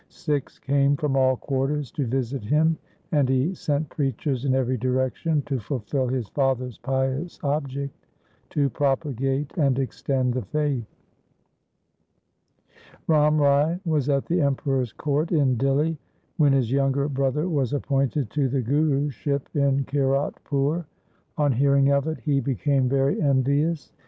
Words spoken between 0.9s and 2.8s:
from all quarters to visit him,